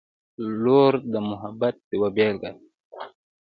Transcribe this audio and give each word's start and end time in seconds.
•لور 0.63 0.93
د 1.11 1.13
محبت 1.29 1.75
یوه 1.93 2.09
بېلګه 2.15 2.49
ده. 2.55 2.61